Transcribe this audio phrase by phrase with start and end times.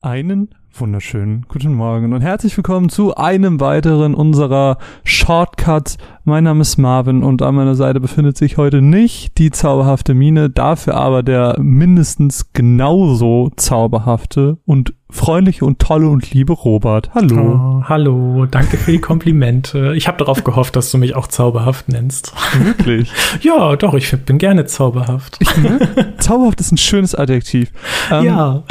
[0.00, 5.98] Einen wunderschönen guten Morgen und herzlich willkommen zu einem weiteren unserer Shortcuts.
[6.22, 10.50] Mein Name ist Marvin und an meiner Seite befindet sich heute nicht die zauberhafte Mine,
[10.50, 17.12] dafür aber der mindestens genauso zauberhafte und freundliche und tolle und liebe Robert.
[17.12, 17.80] Hallo.
[17.80, 19.94] Oh, hallo, danke für die Komplimente.
[19.96, 22.32] Ich habe darauf gehofft, dass du mich auch zauberhaft nennst.
[22.62, 23.10] Wirklich?
[23.40, 25.38] ja, doch, ich bin gerne zauberhaft.
[25.40, 26.14] Ich, ne?
[26.18, 27.72] Zauberhaft ist ein schönes Adjektiv.
[28.12, 28.62] Ähm, ja.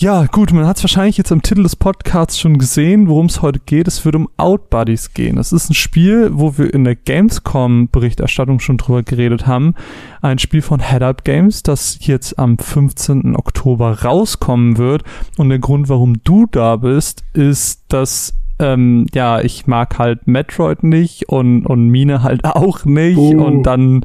[0.00, 3.42] Ja, gut, man hat es wahrscheinlich jetzt am Titel des Podcasts schon gesehen, worum es
[3.42, 3.88] heute geht.
[3.88, 5.38] Es wird um Outbuddies gehen.
[5.38, 9.74] Es ist ein Spiel, wo wir in der Gamescom-Berichterstattung schon drüber geredet haben.
[10.22, 13.34] Ein Spiel von Head Up Games, das jetzt am 15.
[13.34, 15.02] Oktober rauskommen wird.
[15.36, 20.82] Und der Grund, warum du da bist, ist, dass ähm, ja, ich mag halt Metroid
[20.84, 23.18] nicht und, und Mine halt auch nicht.
[23.18, 23.44] Uh.
[23.44, 24.04] Und dann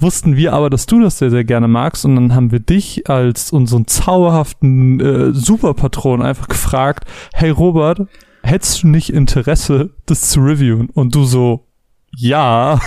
[0.00, 2.04] wussten wir aber, dass du das sehr, sehr gerne magst.
[2.04, 8.02] Und dann haben wir dich als unseren zauberhaften äh, Superpatron einfach gefragt, hey Robert,
[8.42, 10.90] hättest du nicht Interesse, das zu reviewen?
[10.90, 11.66] Und du so,
[12.16, 12.80] ja.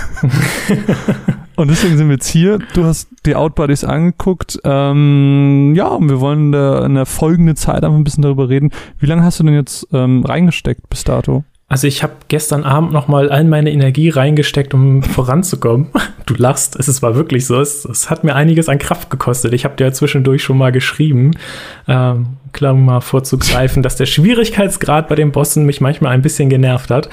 [1.55, 2.59] und deswegen sind wir jetzt hier.
[2.73, 4.59] Du hast die Outbodies angeguckt.
[4.63, 8.49] Ähm, ja, und wir wollen in der, in der folgenden Zeit einfach ein bisschen darüber
[8.49, 8.71] reden.
[8.99, 11.43] Wie lange hast du denn jetzt ähm, reingesteckt bis dato?
[11.73, 15.87] Also ich habe gestern Abend noch mal all meine Energie reingesteckt, um voranzukommen.
[16.27, 17.59] Du lachst, es war wirklich so.
[17.59, 19.53] Es, es hat mir einiges an Kraft gekostet.
[19.53, 21.31] Ich habe dir ja zwischendurch schon mal geschrieben,
[21.87, 26.91] ähm, klar mal vorzugreifen, dass der Schwierigkeitsgrad bei den Bossen mich manchmal ein bisschen genervt
[26.91, 27.09] hat.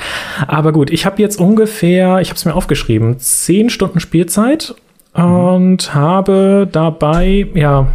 [0.47, 4.75] Aber gut, ich habe jetzt ungefähr, ich habe es mir aufgeschrieben, zehn Stunden Spielzeit
[5.17, 5.25] mhm.
[5.25, 7.87] und habe dabei ja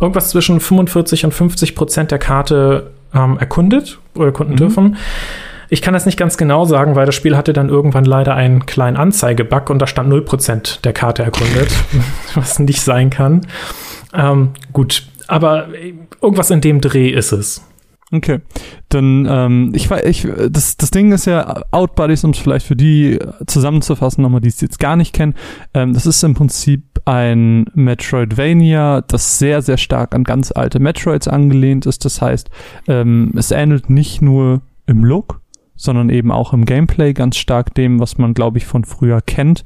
[0.00, 4.58] irgendwas zwischen 45 und 50 Prozent der Karte ähm, erkundet oder erkunden mhm.
[4.58, 4.96] dürfen.
[5.70, 8.66] Ich kann das nicht ganz genau sagen, weil das Spiel hatte dann irgendwann leider einen
[8.66, 11.70] kleinen Anzeigebug und da stand 0% der Karte erkundet,
[12.34, 13.46] was nicht sein kann.
[14.14, 15.68] Ähm, gut, aber
[16.22, 17.62] irgendwas in dem Dreh ist es.
[18.10, 18.40] Okay,
[18.88, 22.76] dann ähm, ich weiß, ich das das Ding ist ja Outbodies, um es vielleicht für
[22.76, 25.34] die zusammenzufassen, nochmal, die es jetzt gar nicht kennen.
[25.74, 31.28] Ähm, das ist im Prinzip ein Metroidvania, das sehr sehr stark an ganz alte Metroids
[31.28, 32.06] angelehnt ist.
[32.06, 32.48] Das heißt,
[32.86, 35.42] ähm, es ähnelt nicht nur im Look,
[35.78, 39.64] sondern eben auch im Gameplay ganz stark dem, was man, glaube ich, von früher kennt.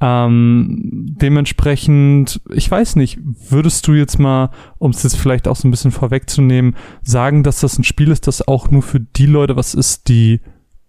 [0.00, 5.66] Ähm, dementsprechend, ich weiß nicht, würdest du jetzt mal, um es jetzt vielleicht auch so
[5.66, 9.56] ein bisschen vorwegzunehmen, sagen, dass das ein Spiel ist, das auch nur für die Leute
[9.56, 10.40] was ist, die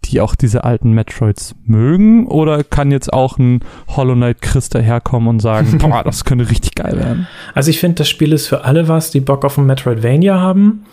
[0.03, 2.27] die auch diese alten Metroids mögen?
[2.27, 6.75] Oder kann jetzt auch ein Hollow Knight Chris daherkommen und sagen, boah, das könnte richtig
[6.75, 7.27] geil werden?
[7.55, 10.85] Also ich finde, das Spiel ist für alle was, die Bock auf ein Metroidvania haben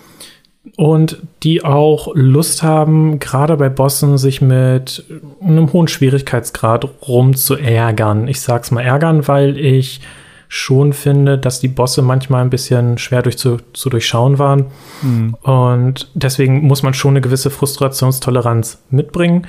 [0.76, 5.04] und die auch Lust haben, gerade bei Bossen sich mit
[5.40, 8.28] einem hohen Schwierigkeitsgrad rumzuärgern.
[8.28, 10.00] Ich sag's mal ärgern, weil ich
[10.48, 14.66] schon finde, dass die Bosse manchmal ein bisschen schwer durch zu, zu durchschauen waren.
[15.00, 15.34] Mhm.
[15.42, 19.46] Und deswegen muss man schon eine gewisse Frustrationstoleranz mitbringen.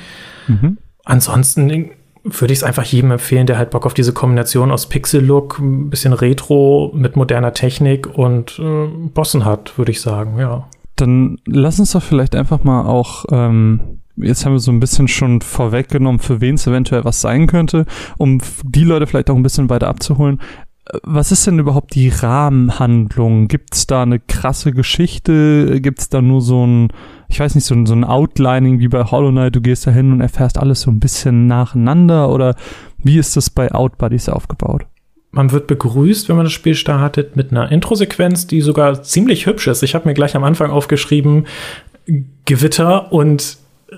[0.47, 0.78] Mhm.
[1.03, 1.91] Ansonsten
[2.24, 5.90] würde ich es einfach jedem empfehlen, der halt Bock auf diese Kombination aus Pixel-Look, ein
[5.90, 10.69] bisschen Retro mit moderner Technik und äh, Bossen hat, würde ich sagen, ja.
[10.95, 15.07] Dann lass uns doch vielleicht einfach mal auch, ähm, jetzt haben wir so ein bisschen
[15.07, 17.85] schon vorweggenommen, für wen es eventuell was sein könnte,
[18.17, 20.39] um die Leute vielleicht auch ein bisschen weiter abzuholen.
[21.03, 23.47] Was ist denn überhaupt die Rahmenhandlung?
[23.47, 25.79] Gibt es da eine krasse Geschichte?
[25.79, 26.89] Gibt es da nur so ein,
[27.29, 29.55] ich weiß nicht, so ein, so ein Outlining wie bei Hollow Knight?
[29.55, 32.29] Du gehst da hin und erfährst alles so ein bisschen nacheinander?
[32.29, 32.55] Oder
[32.97, 34.85] wie ist das bei Outbuddies aufgebaut?
[35.33, 39.67] Man wird begrüßt, wenn man das Spiel startet, mit einer Intro-Sequenz, die sogar ziemlich hübsch
[39.67, 39.81] ist.
[39.81, 41.47] Ich habe mir gleich am Anfang aufgeschrieben,
[42.45, 43.57] Gewitter und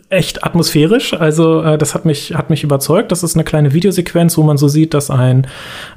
[0.10, 1.14] echt atmosphärisch.
[1.14, 3.12] Also äh, das hat mich hat mich überzeugt.
[3.12, 5.48] Das ist eine kleine Videosequenz, wo man so sieht, dass ein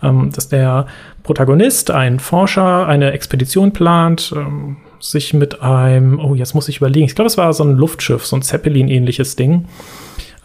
[0.02, 0.86] ähm, dass der
[1.22, 7.06] Protagonist, ein Forscher, eine Expedition plant, ähm, sich mit einem oh jetzt muss ich überlegen.
[7.06, 9.66] Ich glaube, es war so ein Luftschiff, so ein Zeppelin-ähnliches Ding,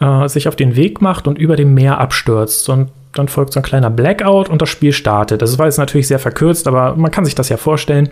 [0.00, 3.60] äh, sich auf den Weg macht und über dem Meer abstürzt und dann folgt so
[3.60, 5.40] ein kleiner Blackout und das Spiel startet.
[5.40, 8.10] Das war jetzt natürlich sehr verkürzt, aber man kann sich das ja vorstellen.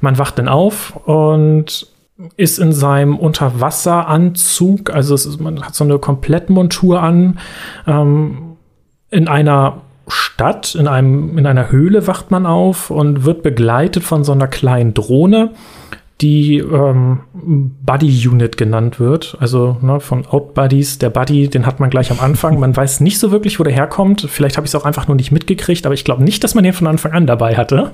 [0.00, 1.86] Man wacht dann auf und
[2.36, 7.38] ist in seinem Unterwasseranzug, also ist, man hat so eine Komplettmontur an,
[7.86, 8.56] ähm,
[9.10, 14.24] in einer Stadt, in, einem, in einer Höhle wacht man auf und wird begleitet von
[14.24, 15.50] so einer kleinen Drohne,
[16.20, 19.36] die ähm, Buddy Unit genannt wird.
[19.38, 20.98] Also ne, von Outbuddies.
[20.98, 22.58] Der Buddy, den hat man gleich am Anfang.
[22.58, 24.26] Man weiß nicht so wirklich, wo der herkommt.
[24.28, 26.64] Vielleicht habe ich es auch einfach nur nicht mitgekriegt, aber ich glaube nicht, dass man
[26.64, 27.92] den von Anfang an dabei hatte.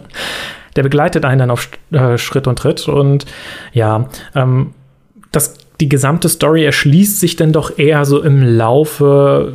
[0.76, 2.86] Der begleitet einen dann auf äh, Schritt und Tritt.
[2.86, 3.26] Und
[3.72, 4.70] ja, ähm,
[5.32, 9.54] das, die gesamte Story erschließt sich dann doch eher so im Laufe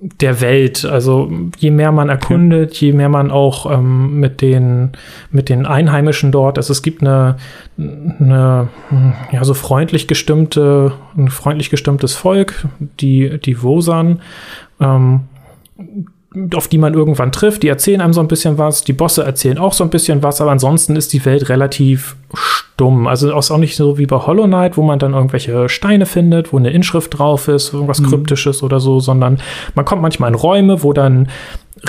[0.00, 0.84] der Welt.
[0.84, 4.92] Also je mehr man erkundet, je mehr man auch ähm, mit den
[5.30, 6.56] mit den Einheimischen dort.
[6.56, 7.36] Also es gibt eine,
[7.76, 8.68] eine
[9.30, 12.66] ja so freundlich gestimmte ein freundlich gestimmtes Volk,
[13.00, 14.20] die die Wosan.
[14.80, 15.20] Ähm,
[16.54, 17.62] auf die man irgendwann trifft.
[17.62, 18.84] Die erzählen einem so ein bisschen was.
[18.84, 23.08] Die Bosse erzählen auch so ein bisschen was, aber ansonsten ist die Welt relativ stumm.
[23.08, 26.58] Also auch nicht so wie bei Hollow Knight, wo man dann irgendwelche Steine findet, wo
[26.58, 28.06] eine Inschrift drauf ist, irgendwas mhm.
[28.06, 29.38] Kryptisches oder so, sondern
[29.74, 31.28] man kommt manchmal in Räume, wo dann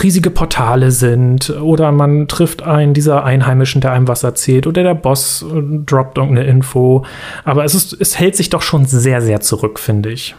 [0.02, 4.96] riesige Portale sind oder man trifft einen dieser Einheimischen, der einem was erzählt oder der
[4.96, 7.04] Boss äh, droppt irgendeine Info.
[7.44, 10.36] Aber es, ist, es hält sich doch schon sehr, sehr zurück, finde ich.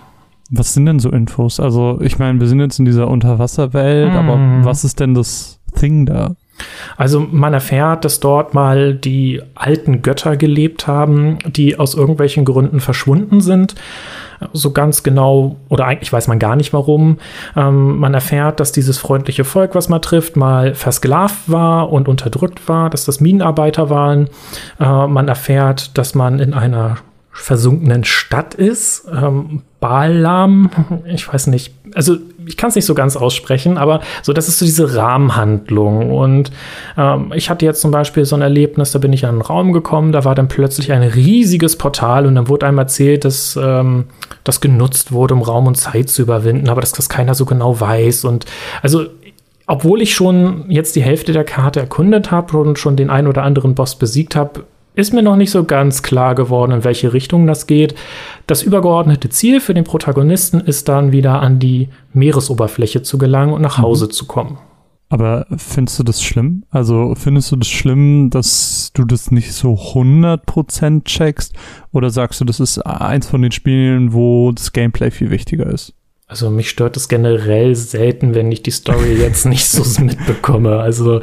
[0.54, 1.58] Was sind denn so Infos?
[1.58, 4.16] Also, ich meine, wir sind jetzt in dieser Unterwasserwelt, mm.
[4.16, 6.36] aber was ist denn das Thing da?
[6.96, 12.80] Also man erfährt, dass dort mal die alten Götter gelebt haben, die aus irgendwelchen Gründen
[12.80, 13.74] verschwunden sind.
[14.52, 17.18] So ganz genau, oder eigentlich weiß man gar nicht warum.
[17.56, 22.68] Ähm, man erfährt, dass dieses freundliche Volk, was man trifft, mal versklavt war und unterdrückt
[22.68, 24.28] war, dass das Minenarbeiter waren.
[24.80, 26.98] Äh, man erfährt, dass man in einer
[27.32, 29.08] versunkenen Stadt ist.
[29.10, 30.70] Ähm, Balam,
[31.06, 34.58] ich weiß nicht, also ich kann es nicht so ganz aussprechen, aber so, das ist
[34.58, 36.12] so diese Rahmenhandlung.
[36.12, 36.50] Und
[36.96, 39.72] ähm, ich hatte jetzt zum Beispiel so ein Erlebnis, da bin ich in einen Raum
[39.72, 44.04] gekommen, da war dann plötzlich ein riesiges Portal und dann wurde einem erzählt, dass ähm,
[44.44, 47.80] das genutzt wurde, um Raum und Zeit zu überwinden, aber dass das keiner so genau
[47.80, 48.24] weiß.
[48.24, 48.44] Und
[48.82, 49.06] also
[49.66, 53.42] obwohl ich schon jetzt die Hälfte der Karte erkundet habe und schon den einen oder
[53.42, 57.46] anderen Boss besiegt habe, ist mir noch nicht so ganz klar geworden, in welche Richtung
[57.46, 57.94] das geht.
[58.46, 63.62] Das übergeordnete Ziel für den Protagonisten ist dann wieder an die Meeresoberfläche zu gelangen und
[63.62, 63.82] nach mhm.
[63.82, 64.10] Hause mhm.
[64.10, 64.58] zu kommen.
[65.08, 66.64] Aber findest du das schlimm?
[66.70, 71.54] Also findest du das schlimm, dass du das nicht so 100% checkst?
[71.90, 75.92] Oder sagst du, das ist eins von den Spielen, wo das Gameplay viel wichtiger ist?
[76.32, 80.78] Also mich stört es generell selten, wenn ich die Story jetzt nicht so mitbekomme.
[80.78, 81.20] Also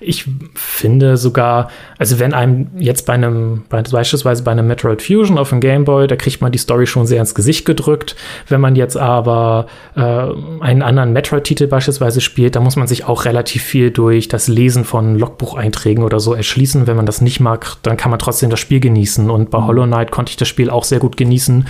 [0.00, 0.24] ich
[0.54, 1.68] finde sogar,
[1.98, 5.84] also wenn einem jetzt bei einem, bei, beispielsweise bei einem Metroid Fusion auf dem Game
[5.84, 8.16] Boy, da kriegt man die Story schon sehr ins Gesicht gedrückt.
[8.48, 13.26] Wenn man jetzt aber äh, einen anderen Metroid-Titel beispielsweise spielt, da muss man sich auch
[13.26, 16.86] relativ viel durch das Lesen von Logbucheinträgen oder so erschließen.
[16.86, 19.28] Wenn man das nicht mag, dann kann man trotzdem das Spiel genießen.
[19.28, 19.66] Und bei mhm.
[19.66, 21.66] Hollow Knight konnte ich das Spiel auch sehr gut genießen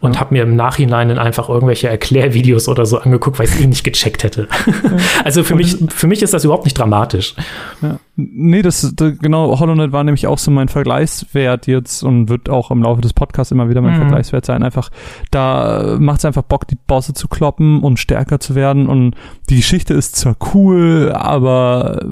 [0.00, 0.20] und ja.
[0.20, 3.66] habe mir im Nachhinein dann einfach irgendwelche Erklärvideos oder so angeguckt, weil ich es eh
[3.66, 4.48] nicht gecheckt hätte.
[4.66, 4.96] Ja.
[5.24, 7.34] Also für mich, für mich ist das überhaupt nicht dramatisch.
[7.82, 7.98] Ja.
[8.16, 12.48] Nee, das, das genau, Hollow Knight war nämlich auch so mein Vergleichswert jetzt und wird
[12.48, 13.98] auch im Laufe des Podcasts immer wieder mein mhm.
[13.98, 14.62] Vergleichswert sein.
[14.62, 14.90] Einfach,
[15.30, 19.14] da macht es einfach Bock, die Bosse zu kloppen und stärker zu werden und
[19.50, 22.04] die Geschichte ist zwar cool, aber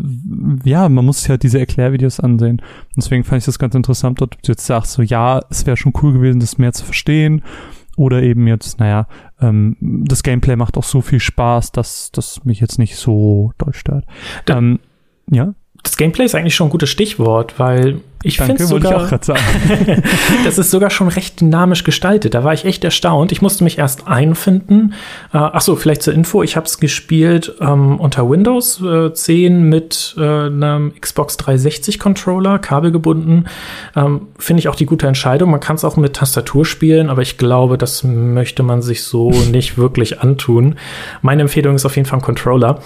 [0.64, 2.62] ja, man muss sich halt diese Erklärvideos ansehen.
[2.96, 5.92] Deswegen fand ich das ganz interessant, dort du jetzt sagst, so ja, es wäre schon
[6.02, 7.42] cool gewesen, das mehr zu verstehen.
[7.96, 9.08] Oder eben jetzt, naja,
[9.40, 13.72] ähm, das Gameplay macht auch so viel Spaß, dass das mich jetzt nicht so doll
[13.74, 14.04] stört.
[14.48, 14.78] Ähm,
[15.30, 15.54] ja?
[15.86, 19.08] Das Gameplay ist eigentlich schon ein gutes Stichwort, weil ich finde sogar,
[20.44, 22.34] das ist sogar schon recht dynamisch gestaltet.
[22.34, 23.30] Da war ich echt erstaunt.
[23.30, 24.94] Ich musste mich erst einfinden.
[25.32, 26.42] Äh, ach so, vielleicht zur Info.
[26.42, 32.58] Ich habe es gespielt ähm, unter Windows äh, 10 mit äh, einem Xbox 360 Controller,
[32.58, 33.46] kabelgebunden.
[33.94, 35.52] Ähm, finde ich auch die gute Entscheidung.
[35.52, 39.30] Man kann es auch mit Tastatur spielen, aber ich glaube, das möchte man sich so
[39.52, 40.74] nicht wirklich antun.
[41.22, 42.80] Meine Empfehlung ist auf jeden Fall ein Controller.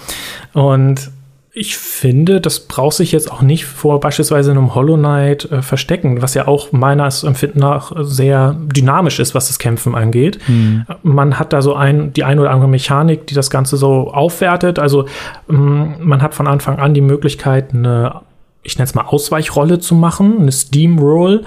[0.53, 1.09] Und
[1.53, 6.21] ich finde, das braucht sich jetzt auch nicht vor beispielsweise einem Hollow Knight äh, verstecken,
[6.21, 10.39] was ja auch meines Empfinden nach sehr dynamisch ist, was das Kämpfen angeht.
[10.47, 10.85] Mhm.
[11.03, 14.79] Man hat da so ein, die ein oder andere Mechanik, die das Ganze so aufwertet.
[14.79, 15.07] Also
[15.49, 18.21] ähm, man hat von Anfang an die Möglichkeit, eine,
[18.63, 21.43] ich nenne es mal Ausweichrolle zu machen, eine Steam Roll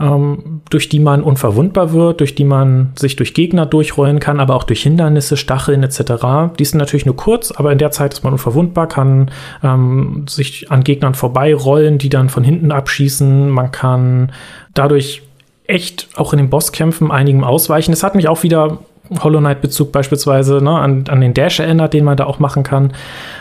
[0.00, 4.56] ähm, durch die man unverwundbar wird, durch die man sich durch Gegner durchrollen kann, aber
[4.56, 6.54] auch durch Hindernisse, Stacheln etc.
[6.58, 9.30] Die sind natürlich nur kurz, aber in der Zeit ist man unverwundbar, kann
[9.62, 13.50] ähm, sich an Gegnern vorbeirollen, die dann von hinten abschießen.
[13.50, 14.32] Man kann
[14.72, 15.22] dadurch
[15.66, 17.92] echt auch in den Bosskämpfen einigem ausweichen.
[17.92, 18.78] Das hat mich auch wieder
[19.22, 22.62] Hollow Knight Bezug beispielsweise ne, an, an den Dash erinnert, den man da auch machen
[22.62, 22.94] kann.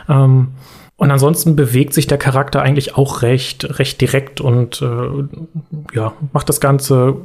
[0.09, 0.49] Ähm,
[0.99, 6.49] und ansonsten bewegt sich der Charakter eigentlich auch recht, recht direkt und äh, ja, macht
[6.49, 7.15] das Ganze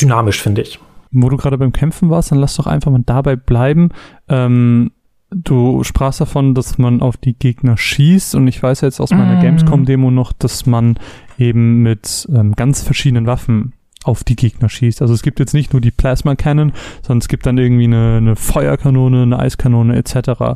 [0.00, 0.80] dynamisch, finde ich.
[1.12, 3.90] Wo du gerade beim Kämpfen warst, dann lass doch einfach mal dabei bleiben.
[4.26, 4.90] Ähm,
[5.30, 9.36] du sprachst davon, dass man auf die Gegner schießt und ich weiß jetzt aus meiner
[9.36, 9.42] mm.
[9.42, 10.98] Gamescom-Demo noch, dass man
[11.36, 15.02] eben mit ähm, ganz verschiedenen Waffen auf die Gegner schießt.
[15.02, 18.18] Also es gibt jetzt nicht nur die Plasma Cannon, sondern es gibt dann irgendwie eine,
[18.18, 20.54] eine Feuerkanone, eine Eiskanone etc.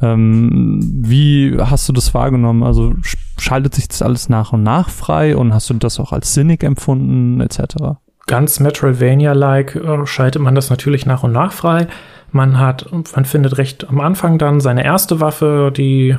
[0.00, 2.62] Ähm, wie hast du das wahrgenommen?
[2.62, 2.94] Also
[3.38, 6.62] schaltet sich das alles nach und nach frei und hast du das auch als sinnig
[6.62, 7.98] empfunden etc.?
[8.30, 11.88] ganz Metroidvania-like äh, schaltet man das natürlich nach und nach frei.
[12.30, 16.16] Man hat, man findet recht am Anfang dann seine erste Waffe, die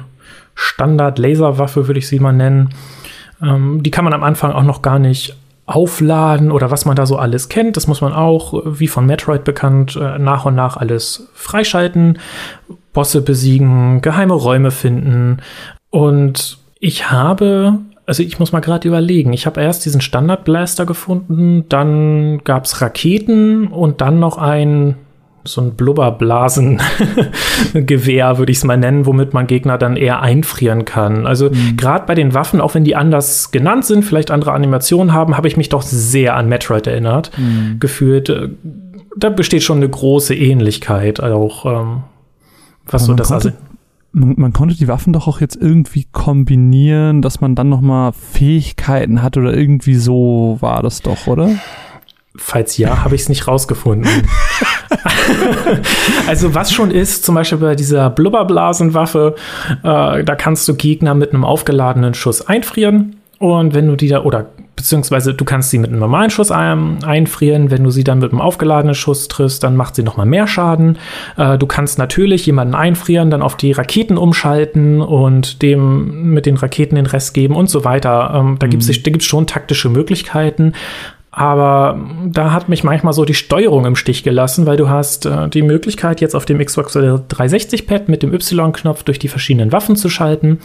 [0.53, 2.71] Standard-Laserwaffe, würde ich sie mal nennen.
[3.41, 5.38] Ähm, die kann man am Anfang auch noch gar nicht
[5.71, 7.77] aufladen oder was man da so alles kennt.
[7.77, 12.19] Das muss man auch, wie von Metroid bekannt, äh, nach und nach alles freischalten,
[12.93, 15.37] Bosse besiegen, geheime Räume finden.
[15.89, 21.65] Und ich habe, also ich muss mal gerade überlegen, ich habe erst diesen Standard-Blaster gefunden,
[21.69, 24.95] dann gab es Raketen und dann noch ein
[25.43, 31.25] so ein Blubberblasen-Gewehr, würde ich es mal nennen, womit man Gegner dann eher einfrieren kann.
[31.25, 31.77] Also mhm.
[31.77, 35.48] gerade bei den Waffen, auch wenn die anders genannt sind, vielleicht andere Animationen haben, habe
[35.48, 37.79] ich mich doch sehr an Metroid erinnert, mhm.
[37.79, 38.29] gefühlt.
[38.29, 38.50] Äh,
[39.17, 42.03] da besteht schon eine große Ähnlichkeit, auch ähm,
[42.86, 43.57] was so das konnte, also.
[44.13, 48.12] Man, man, konnte die Waffen doch auch jetzt irgendwie kombinieren, dass man dann noch mal
[48.12, 51.50] Fähigkeiten hat oder irgendwie so war das doch, oder?
[52.36, 54.10] Falls ja, habe ich es nicht rausgefunden.
[56.27, 59.35] also was schon ist, zum Beispiel bei dieser Blubberblasenwaffe,
[59.83, 63.17] äh, da kannst du Gegner mit einem aufgeladenen Schuss einfrieren.
[63.39, 67.03] Und wenn du die da, oder beziehungsweise du kannst sie mit einem normalen Schuss ein,
[67.03, 70.45] einfrieren, wenn du sie dann mit einem aufgeladenen Schuss triffst, dann macht sie nochmal mehr
[70.45, 70.99] Schaden.
[71.37, 76.55] Äh, du kannst natürlich jemanden einfrieren, dann auf die Raketen umschalten und dem mit den
[76.55, 78.31] Raketen den Rest geben und so weiter.
[78.35, 78.71] Ähm, da mhm.
[78.71, 80.73] gibt es schon taktische Möglichkeiten.
[81.31, 85.47] Aber da hat mich manchmal so die Steuerung im Stich gelassen, weil du hast äh,
[85.47, 90.09] die Möglichkeit, jetzt auf dem Xbox 360-Pad mit dem Y-Knopf durch die verschiedenen Waffen zu
[90.09, 90.59] schalten.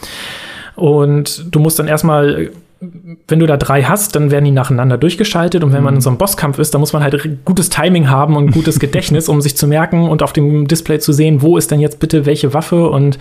[0.75, 5.63] Und du musst dann erstmal, wenn du da drei hast, dann werden die nacheinander durchgeschaltet.
[5.63, 8.35] Und wenn man in so einem Bosskampf ist, dann muss man halt gutes Timing haben
[8.35, 11.71] und gutes Gedächtnis, um sich zu merken und auf dem Display zu sehen, wo ist
[11.71, 13.17] denn jetzt bitte welche Waffe und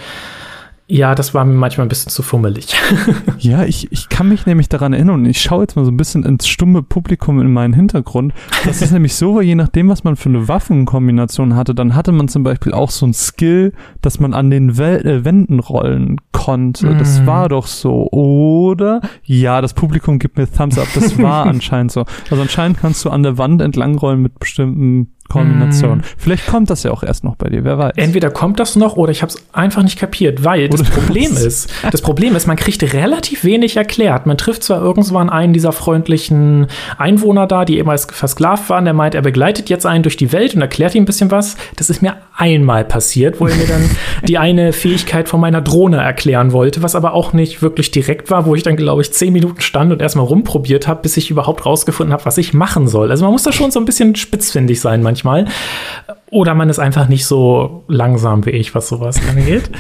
[0.89, 2.77] ja, das war mir manchmal ein bisschen zu fummelig.
[3.39, 5.97] ja, ich, ich kann mich nämlich daran erinnern und ich schaue jetzt mal so ein
[5.97, 8.33] bisschen ins stumme Publikum in meinen Hintergrund.
[8.65, 12.13] Das ist nämlich so, weil je nachdem, was man für eine Waffenkombination hatte, dann hatte
[12.13, 16.21] man zum Beispiel auch so ein Skill, dass man an den Wel äh, Wänden rollen
[16.31, 16.91] konnte.
[16.91, 16.99] Mm.
[16.99, 17.27] Das mhm.
[17.27, 19.01] war doch so, oder?
[19.25, 20.87] Ja, das Publikum gibt mir Thumbs up.
[20.95, 22.05] Das war anscheinend so.
[22.31, 25.99] Also anscheinend kannst du an der Wand entlang rollen mit bestimmten Kombination.
[25.99, 26.03] Mm.
[26.17, 27.93] Vielleicht kommt das ja auch erst noch bei dir, wer weiß.
[27.97, 31.71] Entweder kommt das noch oder ich habe es einfach nicht kapiert, weil das Problem ist,
[31.91, 34.27] das Problem ist, man kriegt relativ wenig erklärt.
[34.27, 36.67] Man trifft zwar irgendwann einen dieser freundlichen
[36.99, 40.55] Einwohner da, die ehemals versklavt waren, der meint, er begleitet jetzt einen durch die Welt
[40.55, 41.57] und erklärt ihm ein bisschen was.
[41.77, 43.83] Das ist mir einmal passiert, wo er mir dann
[44.29, 48.47] die eine Fähigkeit von meiner Drohne erklären wollte, was aber auch nicht wirklich direkt war,
[48.47, 51.67] wo ich dann, glaube ich, zehn Minuten stand und erstmal rumprobiert habe, bis ich überhaupt
[51.67, 53.11] rausgefunden habe, was ich machen soll.
[53.11, 55.47] Also man muss da schon so ein bisschen spitzfindig sein manchmal.
[56.31, 59.71] Oder man ist einfach nicht so langsam wie ich, was sowas angeht.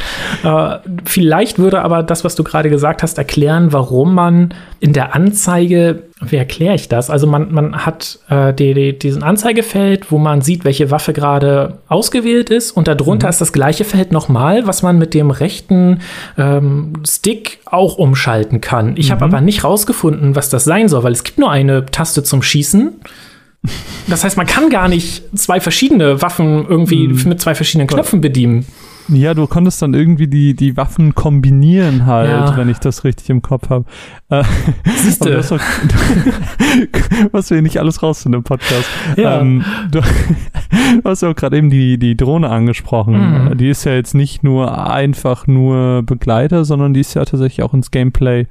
[0.44, 5.14] äh, vielleicht würde aber das, was du gerade gesagt hast, erklären, warum man in der
[5.14, 7.10] Anzeige, wie erkläre ich das?
[7.10, 11.78] Also man, man hat äh, die, die, diesen Anzeigefeld, wo man sieht, welche Waffe gerade
[11.88, 13.30] ausgewählt ist und darunter mhm.
[13.30, 16.00] ist das gleiche Feld nochmal, was man mit dem rechten
[16.38, 18.96] ähm, Stick auch umschalten kann.
[18.96, 19.12] Ich mhm.
[19.12, 22.42] habe aber nicht rausgefunden, was das sein soll, weil es gibt nur eine Taste zum
[22.42, 22.94] Schießen.
[24.06, 27.28] Das heißt, man kann gar nicht zwei verschiedene Waffen irgendwie hm.
[27.28, 28.64] mit zwei verschiedenen Knöpfen bedienen.
[29.08, 32.56] Ja, du konntest dann irgendwie die, die Waffen kombinieren halt, ja.
[32.56, 33.84] wenn ich das richtig im Kopf habe.
[34.28, 34.42] Äh,
[34.96, 35.30] Siehst du?
[35.30, 35.50] Das,
[37.32, 38.88] was wir nicht alles raus in dem Podcast.
[39.16, 39.40] Ja.
[39.40, 40.00] Ähm, du,
[41.02, 43.48] du hast ja auch gerade eben die, die Drohne angesprochen.
[43.50, 43.58] Mhm.
[43.58, 47.74] Die ist ja jetzt nicht nur einfach nur Begleiter, sondern die ist ja tatsächlich auch
[47.74, 48.46] ins Gameplay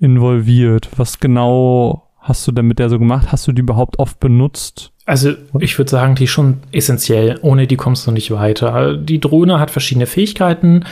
[0.00, 0.88] involviert.
[0.96, 3.30] Was genau hast du denn mit der so gemacht?
[3.30, 4.91] Hast du die überhaupt oft benutzt?
[5.04, 7.38] Also ich würde sagen, die ist schon essentiell.
[7.42, 8.96] Ohne die kommst du nicht weiter.
[8.96, 10.84] Die Drohne hat verschiedene Fähigkeiten.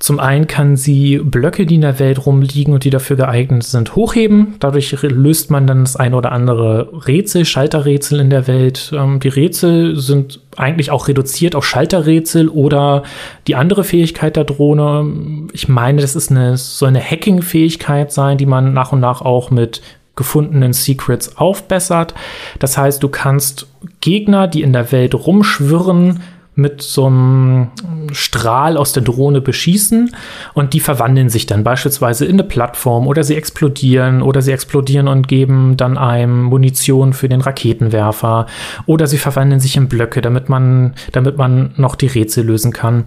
[0.00, 3.96] Zum einen kann sie Blöcke, die in der Welt rumliegen und die dafür geeignet sind,
[3.96, 4.56] hochheben.
[4.60, 8.92] Dadurch löst man dann das eine oder andere Rätsel, Schalterrätsel in der Welt.
[8.94, 13.04] Ähm, die Rätsel sind eigentlich auch reduziert auf Schalterrätsel oder
[13.46, 15.10] die andere Fähigkeit der Drohne.
[15.52, 19.50] Ich meine, das ist eine, soll eine Hacking-Fähigkeit sein, die man nach und nach auch
[19.50, 19.80] mit
[20.16, 22.14] gefundenen Secrets aufbessert.
[22.58, 23.66] Das heißt, du kannst
[24.00, 26.22] Gegner, die in der Welt rumschwirren,
[26.56, 27.68] mit so einem
[28.12, 30.14] Strahl aus der Drohne beschießen
[30.54, 35.08] und die verwandeln sich dann beispielsweise in eine Plattform oder sie explodieren oder sie explodieren
[35.08, 38.46] und geben dann einem Munition für den Raketenwerfer
[38.86, 43.04] oder sie verwandeln sich in Blöcke, damit man, damit man noch die Rätsel lösen kann.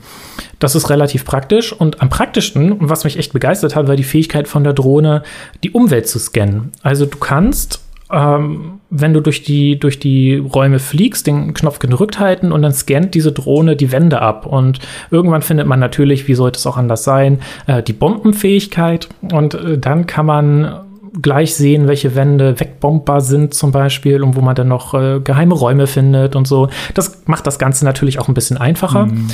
[0.59, 4.47] Das ist relativ praktisch und am praktischsten, was mich echt begeistert hat, war die Fähigkeit
[4.47, 5.23] von der Drohne,
[5.63, 6.71] die Umwelt zu scannen.
[6.81, 12.19] Also du kannst ähm, wenn du durch die, durch die Räume fliegst, den Knopf gedrückt
[12.19, 14.45] halten und dann scannt diese Drohne die Wände ab.
[14.45, 14.79] Und
[15.11, 19.09] irgendwann findet man natürlich, wie sollte es auch anders sein, äh, die Bombenfähigkeit.
[19.31, 20.79] Und äh, dann kann man
[21.21, 25.55] gleich sehen, welche Wände wegbombbar sind zum Beispiel und wo man dann noch äh, geheime
[25.55, 26.69] Räume findet und so.
[26.93, 29.07] Das macht das Ganze natürlich auch ein bisschen einfacher.
[29.07, 29.27] Mhm.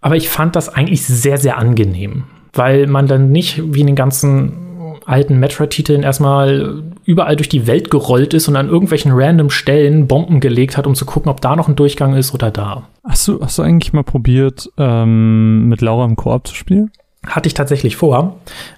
[0.00, 3.96] Aber ich fand das eigentlich sehr, sehr angenehm, weil man dann nicht wie in den
[3.96, 4.67] ganzen
[5.08, 10.40] alten Metroid-Titeln erstmal überall durch die Welt gerollt ist und an irgendwelchen random Stellen Bomben
[10.40, 12.82] gelegt hat, um zu gucken, ob da noch ein Durchgang ist oder da.
[13.04, 16.90] Hast du, hast du eigentlich mal probiert, ähm, mit Laura im Koop zu spielen?
[17.26, 18.36] Hatte ich tatsächlich vor,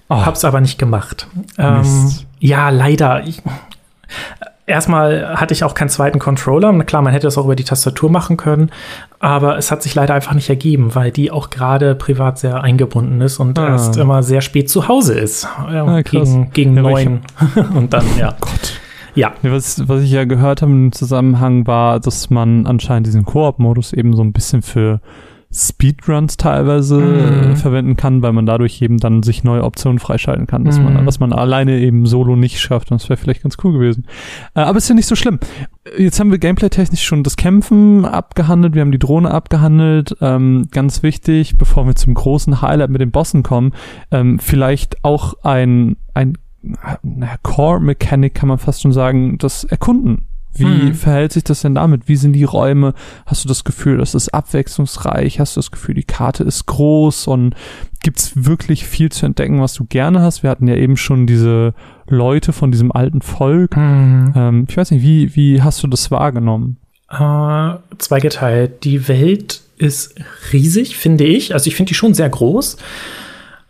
[0.08, 0.25] oh.
[0.25, 1.26] hab's aber nicht gemacht.
[1.58, 3.26] Ähm, ja, leider.
[3.26, 3.42] Ich,
[4.70, 6.72] erstmal hatte ich auch keinen zweiten Controller.
[6.84, 8.70] Klar, man hätte das auch über die Tastatur machen können,
[9.18, 13.20] aber es hat sich leider einfach nicht ergeben, weil die auch gerade privat sehr eingebunden
[13.20, 13.68] ist und ah.
[13.68, 15.46] erst immer sehr spät zu Hause ist.
[15.70, 17.20] Ja, ah, gegen gegen ja, neun.
[17.74, 18.32] und dann, ja.
[18.32, 18.80] Oh Gott.
[19.14, 19.32] Ja.
[19.42, 19.52] ja.
[19.52, 24.14] was, was ich ja gehört habe im Zusammenhang war, dass man anscheinend diesen Koop-Modus eben
[24.14, 25.00] so ein bisschen für
[25.52, 27.57] Speedruns teilweise mhm.
[27.57, 30.85] verwenden kann, weil man dadurch eben dann sich neue Optionen freischalten kann, dass mhm.
[30.85, 32.92] man, was man alleine eben solo nicht schafft.
[32.92, 34.07] Und das wäre vielleicht ganz cool gewesen.
[34.54, 35.40] Äh, aber ist ja nicht so schlimm.
[35.99, 40.16] Jetzt haben wir gameplay-technisch schon das Kämpfen abgehandelt, wir haben die Drohne abgehandelt.
[40.21, 43.73] Ähm, ganz wichtig, bevor wir zum großen Highlight mit den Bossen kommen,
[44.12, 46.38] ähm, vielleicht auch ein, ein
[47.02, 50.95] naja, Core-Mechanik kann man fast schon sagen, das Erkunden wie hm.
[50.95, 52.09] verhält sich das denn damit?
[52.09, 52.95] Wie sind die Räume?
[53.25, 55.38] Hast du das Gefühl, das ist abwechslungsreich?
[55.38, 57.54] Hast du das Gefühl, die Karte ist groß und
[58.02, 60.42] gibt's wirklich viel zu entdecken, was du gerne hast?
[60.42, 61.75] Wir hatten ja eben schon diese
[62.09, 63.76] Leute von diesem alten Volk.
[63.76, 64.33] Hm.
[64.35, 66.78] Ähm, ich weiß nicht, wie, wie hast du das wahrgenommen?
[67.11, 68.85] Äh, zweigeteilt.
[68.85, 70.14] Die Welt ist
[70.52, 71.54] riesig, finde ich.
[71.54, 72.76] Also ich finde die schon sehr groß.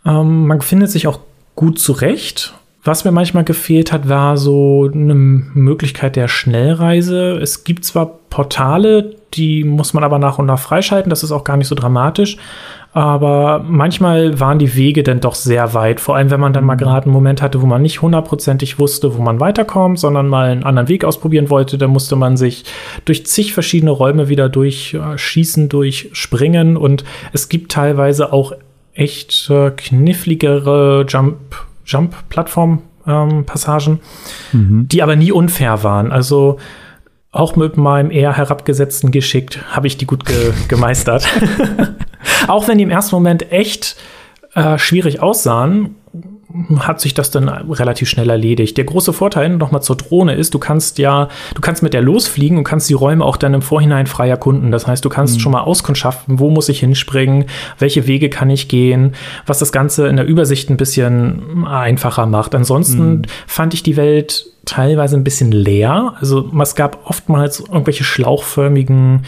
[0.06, 1.20] Ähm, man findet sich auch
[1.54, 7.32] gut zurecht was mir manchmal gefehlt hat, war so eine Möglichkeit der Schnellreise.
[7.32, 11.44] Es gibt zwar Portale, die muss man aber nach und nach freischalten, das ist auch
[11.44, 12.38] gar nicht so dramatisch.
[12.92, 16.74] Aber manchmal waren die Wege dann doch sehr weit, vor allem wenn man dann mal
[16.74, 16.80] mhm.
[16.80, 20.64] gerade einen Moment hatte, wo man nicht hundertprozentig wusste, wo man weiterkommt, sondern mal einen
[20.64, 21.78] anderen Weg ausprobieren wollte.
[21.78, 22.64] Da musste man sich
[23.04, 28.54] durch zig verschiedene Räume wieder durchschießen, durchspringen und es gibt teilweise auch
[28.92, 31.36] echt äh, kniffligere Jump
[31.90, 34.00] Jump-Plattform-Passagen,
[34.52, 34.88] ähm, mhm.
[34.88, 36.12] die aber nie unfair waren.
[36.12, 36.58] Also
[37.32, 41.26] auch mit meinem eher herabgesetzten Geschick habe ich die gut ge gemeistert.
[42.48, 43.96] auch wenn die im ersten Moment echt
[44.54, 45.96] äh, schwierig aussahen,
[46.78, 48.76] hat sich das dann relativ schnell erledigt.
[48.76, 52.58] Der große Vorteil nochmal zur Drohne ist, du kannst ja, du kannst mit der losfliegen
[52.58, 54.70] und kannst die Räume auch dann im Vorhinein frei erkunden.
[54.70, 55.40] Das heißt, du kannst mhm.
[55.40, 57.44] schon mal auskundschaften, wo muss ich hinspringen,
[57.78, 59.14] welche Wege kann ich gehen,
[59.46, 62.54] was das Ganze in der Übersicht ein bisschen einfacher macht.
[62.54, 63.22] Ansonsten mhm.
[63.46, 66.14] fand ich die Welt teilweise ein bisschen leer.
[66.20, 69.24] Also es gab oftmals irgendwelche schlauchförmigen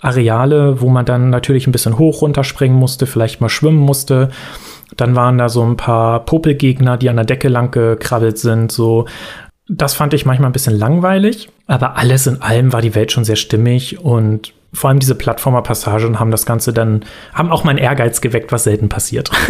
[0.00, 4.30] Areale, wo man dann natürlich ein bisschen hoch runterspringen musste, vielleicht mal schwimmen musste.
[4.96, 8.72] Dann waren da so ein paar Popelgegner, die an der Decke lang gekrabbelt sind.
[8.72, 9.06] So,
[9.68, 11.48] das fand ich manchmal ein bisschen langweilig.
[11.66, 16.18] Aber alles in allem war die Welt schon sehr stimmig und vor allem diese Plattformer-Passagen
[16.18, 17.04] haben das Ganze dann,
[17.34, 19.30] haben auch mein Ehrgeiz geweckt, was selten passiert.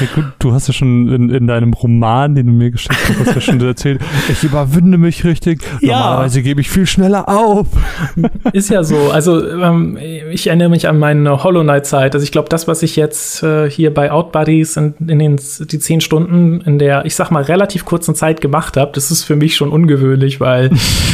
[0.00, 3.20] Ja, gut, du hast ja schon in, in deinem Roman, den du mir geschickt hast,
[3.20, 5.62] hast ja schon erzählt, ich überwinde mich richtig.
[5.80, 5.98] Ja.
[5.98, 7.68] Normalerweise gebe ich viel schneller auf.
[8.52, 9.10] Ist ja so.
[9.10, 9.96] Also ähm,
[10.32, 12.14] ich erinnere mich an meine Hollow Knight-Zeit.
[12.14, 15.78] Also ich glaube, das, was ich jetzt äh, hier bei Outbuddies in, in den die
[15.78, 19.36] zehn Stunden in der, ich sag mal, relativ kurzen Zeit gemacht habe, das ist für
[19.36, 20.70] mich schon ungewöhnlich, weil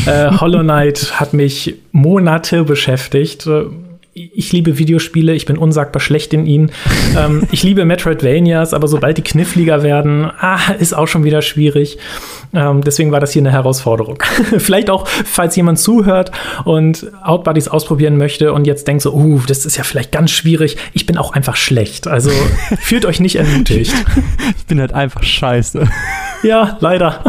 [0.06, 1.76] äh, Hollow Knight hat mich
[2.20, 3.48] Monate beschäftigt
[4.12, 6.72] ich liebe Videospiele, ich bin unsagbar schlecht in ihnen.
[7.16, 11.98] ähm, ich liebe Metroidvanias, aber sobald die kniffliger werden, ah, ist auch schon wieder schwierig.
[12.52, 14.18] Ähm, deswegen war das hier eine Herausforderung.
[14.58, 16.32] vielleicht auch, falls jemand zuhört
[16.64, 20.76] und Outbodies ausprobieren möchte und jetzt denkt so, uh, das ist ja vielleicht ganz schwierig.
[20.92, 22.08] Ich bin auch einfach schlecht.
[22.08, 22.30] Also
[22.80, 23.94] fühlt euch nicht ermutigt.
[24.58, 25.88] ich bin halt einfach scheiße.
[26.42, 27.22] ja, leider.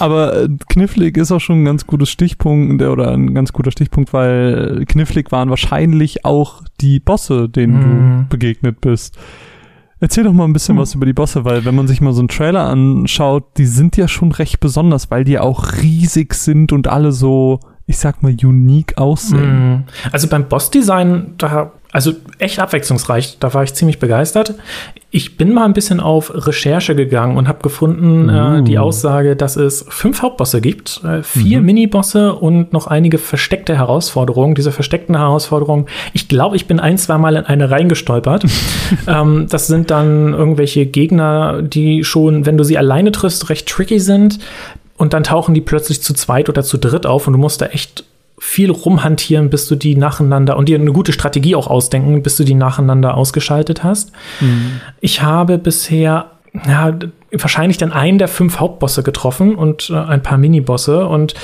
[0.00, 4.12] Aber äh, knifflig ist auch schon ein ganz gutes Stichpunkt oder ein ganz guter Stichpunkt,
[4.12, 7.80] weil knifflig waren wahrscheinlich auch die Bosse, denen mm.
[7.80, 8.26] du mhm.
[8.28, 9.18] begegnet bist.
[10.02, 10.82] Erzähl doch mal ein bisschen hm.
[10.82, 13.98] was über die Bosse, weil wenn man sich mal so einen Trailer anschaut, die sind
[13.98, 18.34] ja schon recht besonders, weil die auch riesig sind und alle so, ich sag mal,
[18.42, 19.70] unique aussehen.
[19.70, 19.84] Mhm.
[20.10, 23.38] Also beim Bossdesign, da also echt abwechslungsreich.
[23.40, 24.54] Da war ich ziemlich begeistert.
[25.10, 28.58] Ich bin mal ein bisschen auf Recherche gegangen und habe gefunden uh.
[28.58, 28.82] äh, die uh.
[28.82, 31.66] Aussage, dass es fünf Hauptbosse gibt, äh, vier mhm.
[31.66, 34.54] Minibosse und noch einige versteckte Herausforderungen.
[34.54, 38.44] Diese versteckten Herausforderungen, ich glaube, ich bin ein, zwei Mal in eine reingestolpert.
[39.08, 43.98] ähm, das sind dann irgendwelche Gegner, die schon, wenn du sie alleine triffst, recht tricky
[43.98, 44.38] sind.
[44.96, 47.66] Und dann tauchen die plötzlich zu zweit oder zu dritt auf und du musst da
[47.66, 48.04] echt
[48.42, 52.44] viel rumhantieren, bis du die nacheinander und dir eine gute Strategie auch ausdenken, bis du
[52.44, 54.12] die nacheinander ausgeschaltet hast.
[54.40, 54.80] Mhm.
[55.00, 56.30] Ich habe bisher
[56.66, 56.98] ja,
[57.30, 61.06] wahrscheinlich dann einen der fünf Hauptbosse getroffen und äh, ein paar Minibosse.
[61.06, 61.34] Und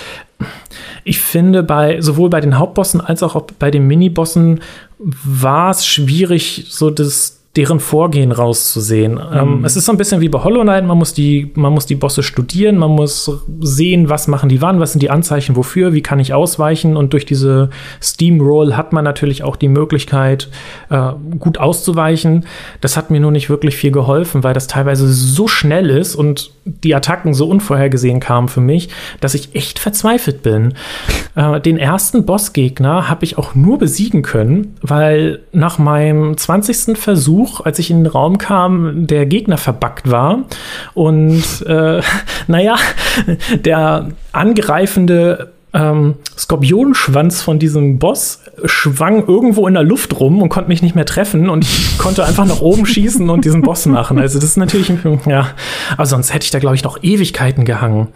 [1.05, 4.61] ich finde, bei sowohl bei den Hauptbossen als auch bei den Minibossen
[4.99, 9.15] war es schwierig, so das deren Vorgehen rauszusehen.
[9.15, 9.21] Mhm.
[9.33, 11.87] Ähm, es ist so ein bisschen wie bei Hollow Knight, man muss, die, man muss
[11.87, 15.93] die Bosse studieren, man muss sehen, was machen die wann, was sind die Anzeichen wofür,
[15.93, 17.71] wie kann ich ausweichen und durch diese
[18.03, 20.49] Steamroll hat man natürlich auch die Möglichkeit,
[20.91, 22.47] äh, gut auszuweichen.
[22.81, 26.51] Das hat mir nur nicht wirklich viel geholfen, weil das teilweise so schnell ist und
[26.67, 28.89] die Attacken so unvorhergesehen kamen für mich,
[29.21, 30.75] dass ich echt verzweifelt bin.
[31.35, 36.99] Äh, den ersten Bossgegner habe ich auch nur besiegen können, weil nach meinem 20.
[36.99, 40.45] Versuch als ich in den Raum kam, der Gegner verbackt war.
[40.95, 42.01] Und äh,
[42.47, 42.77] naja,
[43.65, 50.69] der angreifende ähm, Skorpionschwanz von diesem Boss schwang irgendwo in der Luft rum und konnte
[50.69, 54.19] mich nicht mehr treffen und ich konnte einfach nach oben schießen und diesen Boss machen.
[54.19, 54.91] Also das ist natürlich,
[55.27, 55.49] ja,
[55.93, 58.09] aber sonst hätte ich da, glaube ich, noch Ewigkeiten gehangen.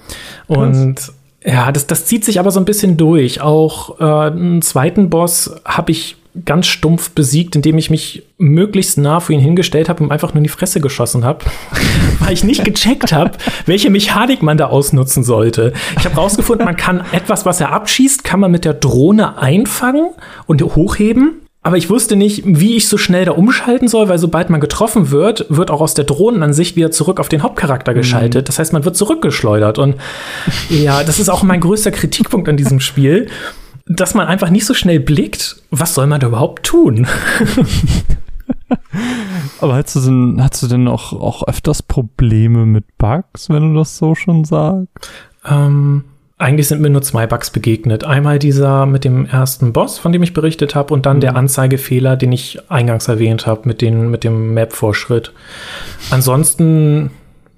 [0.46, 1.14] Und Krass.
[1.44, 3.42] ja, das, das zieht sich aber so ein bisschen durch.
[3.42, 9.20] Auch äh, einen zweiten Boss habe ich ganz stumpf besiegt, indem ich mich möglichst nah
[9.20, 11.44] vor ihn hingestellt habe und einfach nur in die Fresse geschossen habe,
[12.20, 13.32] weil ich nicht gecheckt habe,
[13.66, 15.72] welche Mechanik man da ausnutzen sollte.
[15.98, 20.10] Ich habe rausgefunden, man kann etwas, was er abschießt, kann man mit der Drohne einfangen
[20.46, 21.40] und hochheben.
[21.62, 25.10] Aber ich wusste nicht, wie ich so schnell da umschalten soll, weil sobald man getroffen
[25.10, 28.44] wird, wird auch aus der Drohnenansicht wieder zurück auf den Hauptcharakter geschaltet.
[28.44, 28.46] Mhm.
[28.46, 29.78] Das heißt, man wird zurückgeschleudert.
[29.78, 29.96] Und
[30.70, 33.28] ja, das ist auch mein größter Kritikpunkt an diesem Spiel
[33.90, 37.08] dass man einfach nicht so schnell blickt, was soll man da überhaupt tun?
[39.60, 43.78] Aber hast du denn, hast du denn auch, auch öfters Probleme mit Bugs, wenn du
[43.78, 45.10] das so schon sagst?
[45.44, 46.04] Ähm,
[46.38, 48.04] eigentlich sind mir nur zwei Bugs begegnet.
[48.04, 51.22] Einmal dieser mit dem ersten Boss, von dem ich berichtet habe, und dann mhm.
[51.22, 55.32] der Anzeigefehler, den ich eingangs erwähnt habe, mit, mit dem Map-Vorschritt.
[56.10, 57.10] Ansonsten,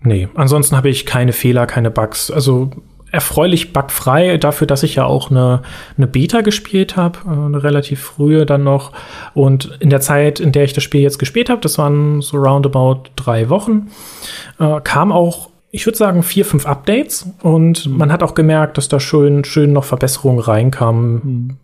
[0.02, 2.30] nee, ansonsten habe ich keine Fehler, keine Bugs.
[2.30, 2.70] Also
[3.12, 5.62] erfreulich bugfrei dafür, dass ich ja auch eine,
[5.96, 8.90] eine Beta gespielt habe, äh, eine relativ frühe dann noch.
[9.34, 12.38] Und in der Zeit, in der ich das Spiel jetzt gespielt habe, das waren so
[12.38, 13.90] roundabout drei Wochen,
[14.58, 17.28] äh, kam auch, ich würde sagen, vier, fünf Updates.
[17.42, 17.98] Und mhm.
[17.98, 21.58] man hat auch gemerkt, dass da schön, schön noch Verbesserungen reinkamen.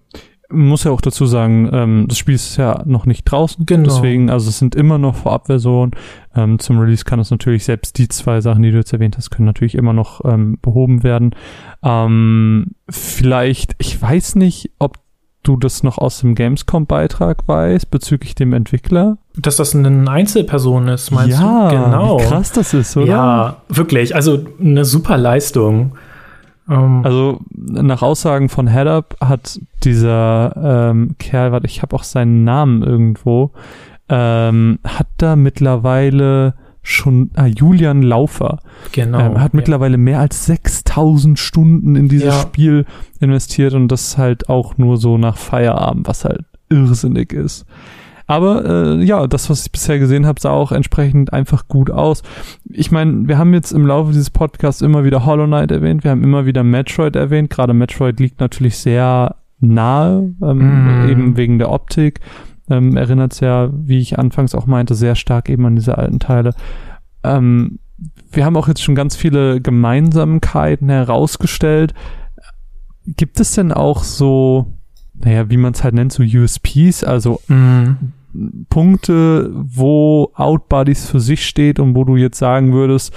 [0.50, 3.66] Muss ja auch dazu sagen, ähm, das Spiel ist ja noch nicht draußen.
[3.66, 3.84] Genau.
[3.84, 5.92] Deswegen, also es sind immer noch Vorabversionen.
[6.34, 9.30] Ähm, zum Release kann es natürlich selbst die zwei Sachen, die du jetzt erwähnt hast,
[9.30, 11.34] können natürlich immer noch ähm, behoben werden.
[11.82, 14.98] Ähm, vielleicht, ich weiß nicht, ob
[15.42, 19.18] du das noch aus dem Gamescom-Beitrag weißt bezüglich dem Entwickler.
[19.36, 21.76] Dass das eine Einzelperson ist, meinst ja, du?
[21.76, 22.20] Genau.
[22.20, 23.06] Wie krass das ist, oder?
[23.06, 24.14] Ja, wirklich.
[24.14, 25.92] Also eine super Leistung.
[26.68, 26.98] Um.
[26.98, 32.44] Ähm, also nach Aussagen von Headup hat dieser ähm, Kerl, warte, ich habe auch seinen
[32.44, 33.52] Namen irgendwo,
[34.08, 38.60] ähm, hat da mittlerweile schon ah, Julian Laufer.
[38.92, 39.18] Genau.
[39.18, 39.56] Ähm, hat ja.
[39.56, 42.40] mittlerweile mehr als 6000 Stunden in dieses ja.
[42.40, 42.86] Spiel
[43.20, 47.66] investiert und das halt auch nur so nach Feierabend, was halt irrsinnig ist.
[48.28, 52.22] Aber äh, ja, das, was ich bisher gesehen habe, sah auch entsprechend einfach gut aus.
[52.68, 56.10] Ich meine, wir haben jetzt im Laufe dieses Podcasts immer wieder Hollow Knight erwähnt, wir
[56.10, 57.48] haben immer wieder Metroid erwähnt.
[57.48, 61.08] Gerade Metroid liegt natürlich sehr nahe, ähm, mm.
[61.08, 62.20] eben wegen der Optik.
[62.68, 66.20] Ähm, Erinnert es ja, wie ich anfangs auch meinte, sehr stark eben an diese alten
[66.20, 66.52] Teile.
[67.24, 67.78] Ähm,
[68.30, 71.94] wir haben auch jetzt schon ganz viele Gemeinsamkeiten herausgestellt.
[73.06, 74.74] Gibt es denn auch so,
[75.14, 77.96] naja, wie man es halt nennt, so USPs, also mm.
[78.68, 83.12] Punkte, wo Outbodies für sich steht und wo du jetzt sagen würdest,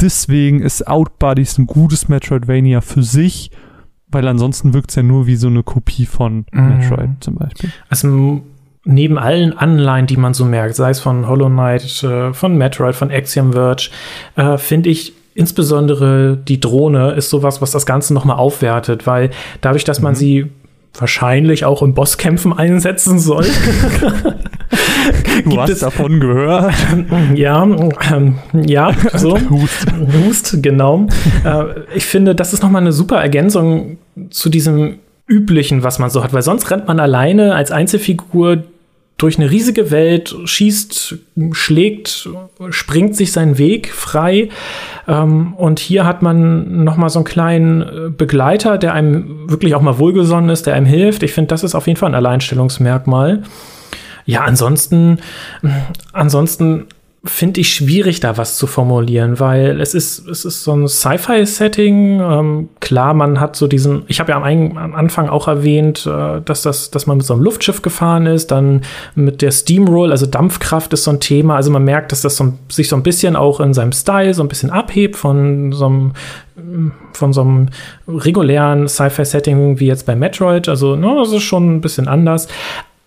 [0.00, 3.50] deswegen ist Outbodies ein gutes Metroidvania für sich,
[4.08, 6.60] weil ansonsten wirkt es ja nur wie so eine Kopie von mm.
[6.60, 7.70] Metroid zum Beispiel.
[7.88, 8.42] Also
[8.84, 12.94] neben allen Anleihen, die man so merkt, sei es von Hollow Knight, äh, von Metroid,
[12.94, 13.90] von Axiom Verge,
[14.36, 19.84] äh, finde ich insbesondere die Drohne ist sowas, was das Ganze nochmal aufwertet, weil dadurch,
[19.84, 20.16] dass man mhm.
[20.16, 20.46] sie
[20.96, 23.44] wahrscheinlich auch in Bosskämpfen einsetzen soll.
[25.44, 26.72] du hast es, davon gehört.
[27.34, 29.38] ja, ähm, ja, so.
[29.50, 29.86] Hust.
[30.26, 31.06] Hust, genau.
[31.44, 33.98] äh, ich finde, das ist nochmal eine super Ergänzung
[34.30, 38.62] zu diesem üblichen, was man so hat, weil sonst rennt man alleine als Einzelfigur
[39.24, 41.16] durch eine riesige Welt, schießt,
[41.52, 42.28] schlägt,
[42.68, 44.50] springt sich seinen Weg frei.
[45.08, 49.74] Ähm, und hier hat man noch mal so einen kleinen äh, Begleiter, der einem wirklich
[49.74, 51.22] auch mal wohlgesonnen ist, der einem hilft.
[51.22, 53.44] Ich finde, das ist auf jeden Fall ein Alleinstellungsmerkmal.
[54.26, 55.20] Ja, ansonsten,
[56.12, 56.84] ansonsten
[57.24, 62.20] finde ich schwierig, da was zu formulieren, weil es ist, es ist so ein Sci-Fi-Setting.
[62.20, 66.42] Ähm, klar, man hat so diesen, ich habe ja am, am, Anfang auch erwähnt, äh,
[66.42, 68.82] dass das, dass man mit so einem Luftschiff gefahren ist, dann
[69.14, 71.56] mit der Steamroll, also Dampfkraft ist so ein Thema.
[71.56, 74.42] Also man merkt, dass das so, sich so ein bisschen auch in seinem Style so
[74.42, 76.12] ein bisschen abhebt von so einem
[77.12, 77.68] von so einem
[78.06, 80.68] regulären Sci-Fi-Setting wie jetzt bei Metroid.
[80.68, 82.48] Also, ne, das ist schon ein bisschen anders.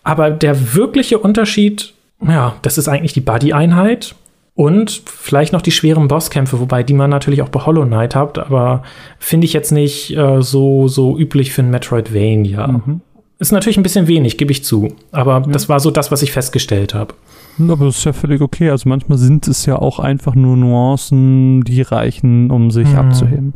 [0.04, 1.94] Aber der wirkliche Unterschied
[2.26, 4.16] ja, das ist eigentlich die Buddy-Einheit
[4.56, 8.40] und vielleicht noch die schweren Bosskämpfe, wobei die man natürlich auch bei Hollow Knight hat,
[8.40, 8.84] aber
[9.20, 12.68] finde ich jetzt nicht äh, so, so üblich für ein Metroidvania.
[12.68, 13.02] Mhm.
[13.40, 14.96] Ist natürlich ein bisschen wenig, gebe ich zu.
[15.12, 15.52] Aber ja.
[15.52, 17.14] das war so das, was ich festgestellt habe.
[17.60, 18.72] Aber das ist ja völlig okay.
[18.72, 22.98] Also manchmal sind es ja auch einfach nur Nuancen, die reichen, um sich mhm.
[22.98, 23.54] abzuheben.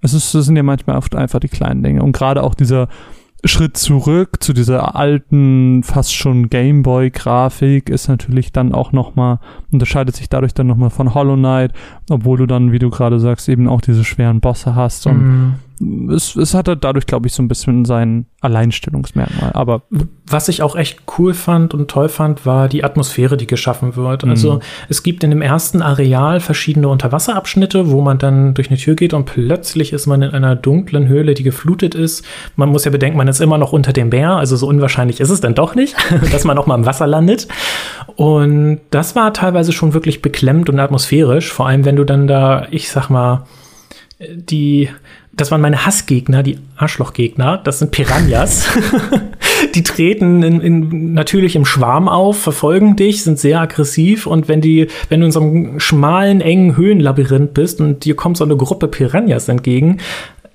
[0.00, 2.02] Es, ist, es sind ja manchmal oft einfach die kleinen Dinge.
[2.02, 2.88] Und gerade auch dieser
[3.44, 9.40] Schritt zurück zu dieser alten, fast schon Gameboy-Grafik ist natürlich dann auch nochmal,
[9.72, 11.72] unterscheidet sich dadurch dann nochmal von Hollow Knight,
[12.08, 15.54] obwohl du dann, wie du gerade sagst, eben auch diese schweren Bosse hast und mm
[16.10, 19.52] es, es hatte dadurch, glaube ich, so ein bisschen sein Alleinstellungsmerkmal.
[19.54, 19.82] Aber
[20.26, 24.24] was ich auch echt cool fand und toll fand, war die Atmosphäre, die geschaffen wird.
[24.24, 24.30] Mhm.
[24.30, 28.94] Also es gibt in dem ersten Areal verschiedene Unterwasserabschnitte, wo man dann durch eine Tür
[28.94, 32.24] geht und plötzlich ist man in einer dunklen Höhle, die geflutet ist.
[32.56, 35.30] Man muss ja bedenken, man ist immer noch unter dem Meer, also so unwahrscheinlich ist
[35.30, 35.96] es dann doch nicht,
[36.32, 37.48] dass man auch mal im Wasser landet.
[38.16, 42.66] Und das war teilweise schon wirklich beklemmt und atmosphärisch, vor allem wenn du dann da,
[42.70, 43.44] ich sag mal,
[44.34, 44.88] die
[45.34, 47.58] das waren meine Hassgegner, die Arschlochgegner.
[47.58, 48.68] Das sind Piranhas.
[49.74, 54.60] die treten in, in, natürlich im Schwarm auf, verfolgen dich, sind sehr aggressiv und wenn
[54.60, 58.56] die, wenn du in so einem schmalen, engen Höhenlabyrinth bist und dir kommt so eine
[58.56, 59.98] Gruppe Piranhas entgegen,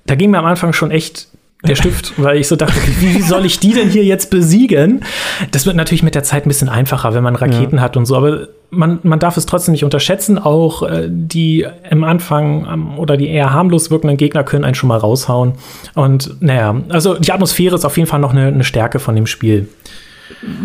[0.06, 1.28] da ging mir am Anfang schon echt
[1.64, 5.04] der Stift, weil ich so dachte, wie soll ich die denn hier jetzt besiegen?
[5.50, 7.82] Das wird natürlich mit der Zeit ein bisschen einfacher, wenn man Raketen ja.
[7.82, 10.38] hat und so, aber man, man darf es trotzdem nicht unterschätzen.
[10.38, 14.88] Auch äh, die im Anfang ähm, oder die eher harmlos wirkenden Gegner können einen schon
[14.88, 15.54] mal raushauen.
[15.94, 19.26] Und naja, also die Atmosphäre ist auf jeden Fall noch eine, eine Stärke von dem
[19.26, 19.68] Spiel.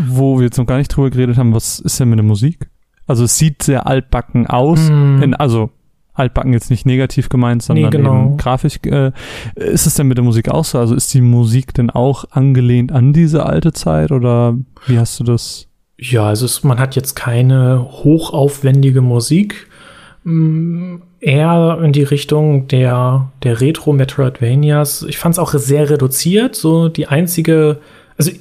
[0.07, 2.69] Wo wir jetzt noch gar nicht drüber geredet haben, was ist denn mit der Musik?
[3.07, 5.23] Also es sieht sehr altbacken aus, mm.
[5.23, 5.71] in, also
[6.13, 8.25] altbacken jetzt nicht negativ gemeint, sondern nee, genau.
[8.25, 8.79] eben grafisch.
[8.85, 9.11] Äh,
[9.55, 10.79] ist es denn mit der Musik auch so?
[10.79, 15.23] Also ist die Musik denn auch angelehnt an diese alte Zeit oder wie hast du
[15.23, 15.67] das?
[15.97, 19.67] Ja, also es, man hat jetzt keine hochaufwendige Musik.
[20.23, 25.03] Mm, eher in die Richtung der, der Retro-Metroidvanias.
[25.07, 26.55] Ich fand es auch sehr reduziert.
[26.55, 27.79] So die einzige,
[28.17, 28.31] also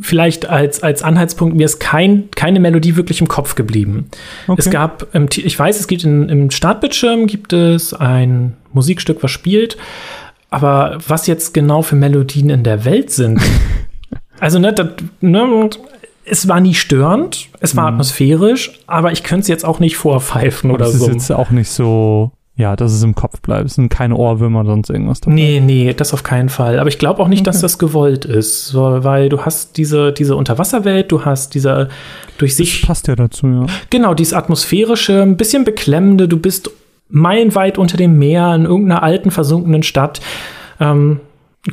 [0.00, 4.08] vielleicht als, als Anhaltspunkt, mir ist kein, keine Melodie wirklich im Kopf geblieben.
[4.46, 4.60] Okay.
[4.60, 5.06] Es gab,
[5.36, 9.76] ich weiß, es gibt in, im Startbildschirm gibt es ein Musikstück, was spielt,
[10.50, 13.40] aber was jetzt genau für Melodien in der Welt sind,
[14.40, 14.88] also ne, das,
[15.20, 15.70] ne,
[16.24, 17.94] es war nie störend, es war mhm.
[17.94, 21.06] atmosphärisch, aber ich könnte es jetzt auch nicht vorpfeifen oder so.
[21.06, 23.66] Das ist jetzt auch nicht so ja, dass es im Kopf bleibt.
[23.66, 25.34] Es sind keine Ohrwürmer oder sonst irgendwas dabei.
[25.34, 26.80] Nee, nee, das auf keinen Fall.
[26.80, 27.50] Aber ich glaube auch nicht, okay.
[27.50, 31.88] dass das gewollt ist, weil du hast diese, diese Unterwasserwelt, du hast diese
[32.36, 32.80] durch sich.
[32.80, 33.66] Das passt ja dazu, ja.
[33.90, 36.72] Genau, dieses atmosphärische, ein bisschen beklemmende, du bist
[37.08, 40.20] meilenweit unter dem Meer in irgendeiner alten, versunkenen Stadt.
[40.80, 41.20] Ähm,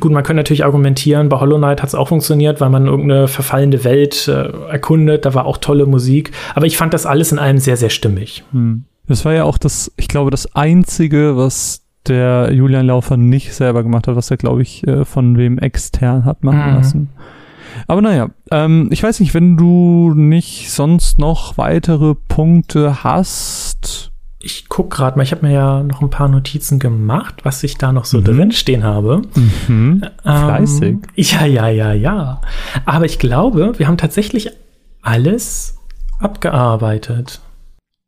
[0.00, 3.28] Gut, man könnte natürlich argumentieren, bei Hollow Knight hat es auch funktioniert, weil man irgendeine
[3.28, 6.32] verfallende Welt äh, erkundet, da war auch tolle Musik.
[6.54, 8.44] Aber ich fand das alles in allem sehr, sehr stimmig.
[8.52, 8.84] Hm.
[9.08, 13.82] Das war ja auch das, ich glaube, das einzige, was der Julian Laufer nicht selber
[13.82, 16.76] gemacht hat, was er, glaube ich, äh, von wem extern hat machen mhm.
[16.76, 17.08] lassen.
[17.86, 24.12] Aber naja, ähm, ich weiß nicht, wenn du nicht sonst noch weitere Punkte hast.
[24.40, 27.78] Ich guck gerade mal, ich habe mir ja noch ein paar Notizen gemacht, was ich
[27.78, 28.24] da noch so mhm.
[28.24, 29.22] drin stehen habe.
[29.66, 30.04] Mhm.
[30.22, 30.82] Fleißig.
[30.82, 32.40] Ähm, ja, ja, ja, ja.
[32.84, 34.50] Aber ich glaube, wir haben tatsächlich
[35.02, 35.76] alles
[36.18, 37.40] abgearbeitet.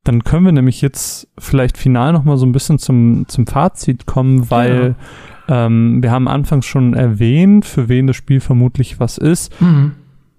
[0.08, 4.06] Dann können wir nämlich jetzt vielleicht final noch mal so ein bisschen zum, zum Fazit
[4.06, 4.96] kommen, weil
[5.48, 5.66] ja.
[5.66, 9.60] ähm, wir haben anfangs schon erwähnt, für wen das Spiel vermutlich was ist.
[9.60, 9.92] Mhm.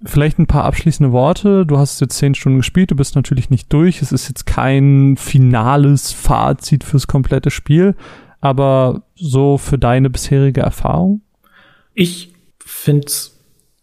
[0.04, 1.68] Vielleicht ein paar abschließende Worte.
[1.68, 4.02] Du hast jetzt zehn Stunden gespielt, du bist natürlich nicht durch.
[4.02, 7.96] Es ist jetzt kein finales Fazit fürs komplette Spiel,
[8.42, 11.22] aber so für deine bisherige Erfahrung?
[11.94, 13.39] Ich finde es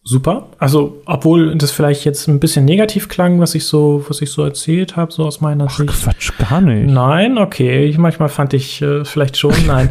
[0.07, 0.47] super.
[0.59, 4.45] Also, obwohl das vielleicht jetzt ein bisschen negativ klang, was ich so, was ich so
[4.45, 5.91] erzählt habe, so aus meiner Ach, Sicht.
[5.91, 6.89] Quatsch, gar nicht.
[6.89, 7.85] Nein, okay.
[7.85, 9.91] Ich, manchmal fand ich äh, vielleicht schon, nein.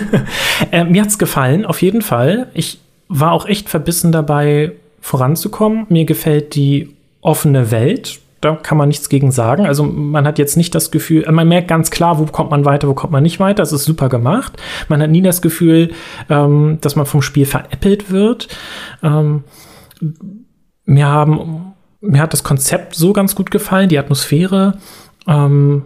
[0.72, 2.48] äh, mir hat's gefallen, auf jeden Fall.
[2.54, 2.78] Ich
[3.08, 5.86] war auch echt verbissen dabei, voranzukommen.
[5.90, 9.66] Mir gefällt die offene Welt da kann man nichts gegen sagen.
[9.66, 12.88] Also man hat jetzt nicht das Gefühl, man merkt ganz klar, wo kommt man weiter,
[12.88, 13.62] wo kommt man nicht weiter.
[13.62, 14.52] Das ist super gemacht.
[14.88, 15.92] Man hat nie das Gefühl,
[16.28, 18.48] ähm, dass man vom Spiel veräppelt wird.
[19.02, 19.44] Ähm,
[20.84, 21.74] mir haben
[22.06, 24.78] mir hat das Konzept so ganz gut gefallen, die Atmosphäre.
[25.26, 25.84] Ähm,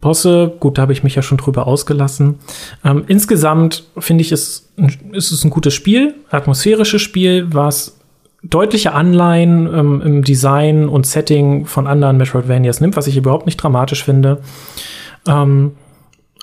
[0.00, 2.36] Bosse, gut, da habe ich mich ja schon drüber ausgelassen.
[2.84, 4.72] Ähm, insgesamt finde ich, es,
[5.12, 7.97] ist es ein gutes Spiel, atmosphärisches Spiel, was
[8.42, 13.56] deutliche Anleihen ähm, im Design und Setting von anderen Metroidvanias nimmt, was ich überhaupt nicht
[13.56, 14.40] dramatisch finde.
[15.26, 15.72] Ähm,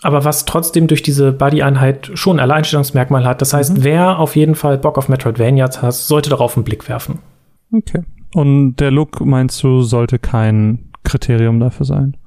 [0.01, 3.41] aber was trotzdem durch diese Buddy-Einheit schon ein Alleinstellungsmerkmal hat.
[3.41, 3.83] Das heißt, mhm.
[3.83, 7.19] wer auf jeden Fall Bock auf Metroidvanias hat, sollte darauf einen Blick werfen.
[7.71, 8.03] Okay.
[8.33, 12.17] Und der Look, meinst du, sollte kein Kriterium dafür sein?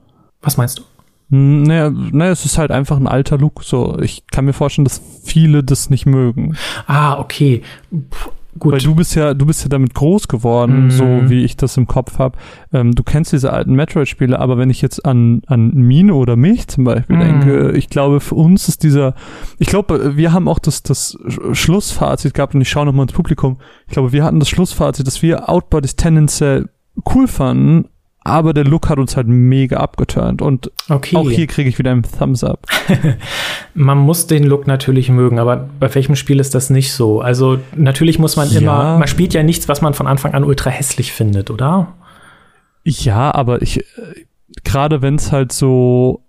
[0.40, 0.82] Was meinst du?
[1.30, 3.62] Naja, naja, es ist halt einfach ein alter Look.
[3.62, 6.56] So, ich kann mir vorstellen, dass viele das nicht mögen.
[6.86, 7.62] Ah, okay.
[7.90, 8.72] Puh, gut.
[8.72, 10.90] Weil du bist ja, du bist ja damit groß geworden, mhm.
[10.90, 12.38] so wie ich das im Kopf habe.
[12.72, 16.68] Ähm, du kennst diese alten Metroid-Spiele, aber wenn ich jetzt an, an Mine oder mich
[16.68, 17.20] zum Beispiel mhm.
[17.20, 19.14] denke, ich glaube, für uns ist dieser,
[19.58, 21.18] ich glaube, wir haben auch das, das
[21.52, 23.58] Schlussfazit gehabt und ich schaue nochmal ins Publikum.
[23.86, 26.68] Ich glaube, wir hatten das Schlussfazit, dass wir Outbodies tendenziell
[27.14, 27.88] cool fanden,
[28.28, 31.16] aber der Look hat uns halt mega abgeturnt und okay.
[31.16, 32.66] auch hier kriege ich wieder einen Thumbs up.
[33.74, 37.20] man muss den Look natürlich mögen, aber bei welchem Spiel ist das nicht so?
[37.20, 38.60] Also natürlich muss man ja.
[38.60, 41.94] immer, man spielt ja nichts, was man von Anfang an ultra hässlich findet, oder?
[42.84, 43.84] Ja, aber ich
[44.64, 46.24] gerade wenn es halt so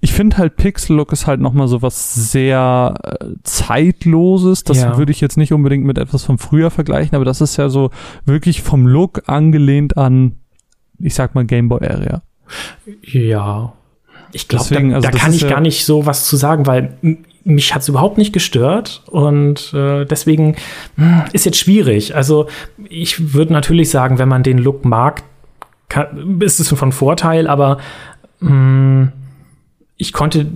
[0.00, 4.64] ich finde halt Pixel Look ist halt noch mal so was sehr äh, zeitloses.
[4.64, 4.98] Das ja.
[4.98, 7.90] würde ich jetzt nicht unbedingt mit etwas vom früher vergleichen, aber das ist ja so
[8.24, 10.36] wirklich vom Look angelehnt an
[10.98, 12.22] ich sag mal Gameboy Area.
[13.02, 13.72] Ja.
[14.32, 16.98] Ich glaube, da, also da kann ich ja gar nicht so was zu sagen, weil
[17.44, 20.56] mich hat's überhaupt nicht gestört und äh, deswegen
[20.96, 22.14] mh, hm, ist jetzt schwierig.
[22.14, 22.46] Also
[22.88, 25.22] ich würde natürlich sagen, wenn man den Look mag,
[25.88, 27.78] kann, ist es von Vorteil, aber
[28.40, 29.12] mh, hm,
[29.98, 30.46] ich konnte,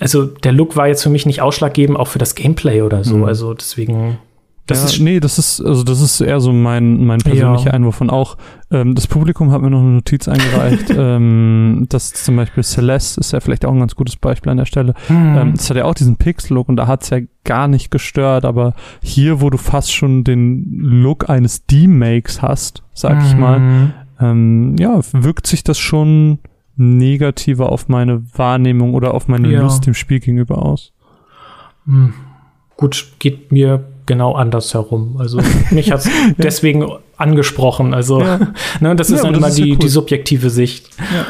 [0.00, 3.18] also der Look war jetzt für mich nicht ausschlaggebend, auch für das Gameplay oder so.
[3.18, 3.24] Mhm.
[3.24, 4.18] Also deswegen.
[4.66, 7.72] Das ja, ist nee, das ist also das ist eher so mein mein persönlicher ja.
[7.72, 8.36] Einwurf von auch.
[8.70, 13.32] Ähm, das Publikum hat mir noch eine Notiz eingereicht, ähm, dass zum Beispiel Celeste ist
[13.32, 14.94] ja vielleicht auch ein ganz gutes Beispiel an der Stelle.
[15.06, 15.36] Hm.
[15.36, 18.74] Ähm, das hat ja auch diesen Pixel-Look und da hat's ja gar nicht gestört, aber
[19.00, 23.26] hier, wo du fast schon den Look eines D-Makes hast, sag hm.
[23.26, 26.40] ich mal, ähm, ja, wirkt sich das schon
[26.74, 29.60] negativer auf meine Wahrnehmung oder auf meine ja.
[29.60, 30.92] Lust dem Spiel gegenüber aus.
[31.86, 32.12] Hm.
[32.76, 35.16] Gut, geht mir genau andersherum.
[35.18, 35.40] Also
[35.70, 37.94] mich hat es deswegen angesprochen.
[37.94, 38.52] Also ja.
[38.80, 39.78] ne, das ist ja, dann immer die, ja cool.
[39.78, 40.90] die subjektive Sicht.
[40.98, 41.26] Ja.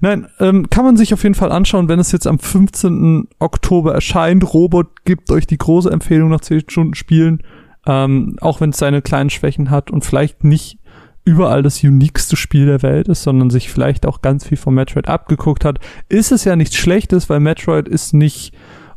[0.00, 3.28] Nein, ähm, kann man sich auf jeden Fall anschauen, wenn es jetzt am 15.
[3.38, 4.54] Oktober erscheint.
[4.54, 7.42] Robot gibt euch die große Empfehlung nach 10 Stunden Spielen,
[7.86, 10.78] ähm, auch wenn es seine kleinen Schwächen hat und vielleicht nicht
[11.24, 15.08] überall das uniqueste Spiel der Welt ist, sondern sich vielleicht auch ganz viel von Metroid
[15.08, 18.52] abgeguckt hat, ist es ja nichts Schlechtes, weil Metroid ist nicht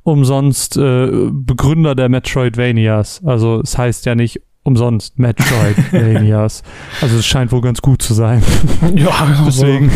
[0.05, 3.23] umsonst äh, Begründer der Metroidvanias.
[3.25, 6.61] Also es heißt ja nicht umsonst Metroidvanias.
[7.01, 8.41] also es scheint wohl ganz gut zu sein.
[8.95, 9.91] Ja, also deswegen.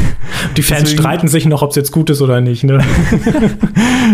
[0.58, 2.64] Die Fans deswegen, streiten sich noch, ob es jetzt gut ist oder nicht.
[2.64, 2.84] Ne?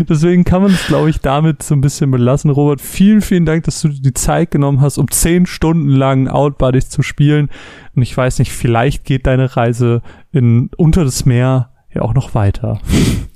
[0.10, 2.52] deswegen kann man es, glaube ich, damit so ein bisschen belassen.
[2.52, 6.90] Robert, vielen, vielen Dank, dass du die Zeit genommen hast, um zehn Stunden lang Outbodies
[6.90, 7.50] zu spielen.
[7.96, 10.02] Und ich weiß nicht, vielleicht geht deine Reise
[10.34, 12.80] in unter das Meer ja auch noch weiter.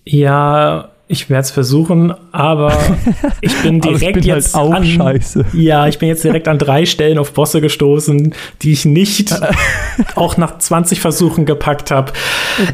[0.05, 2.71] Ja, ich werde es versuchen, aber
[3.41, 5.45] ich bin direkt ich bin halt jetzt halt auch an, scheiße.
[5.53, 9.35] Ja, ich bin jetzt direkt an drei Stellen auf Bosse gestoßen, die ich nicht
[10.15, 12.13] auch nach 20 Versuchen gepackt habe.